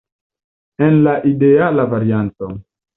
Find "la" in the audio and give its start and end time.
1.09-1.15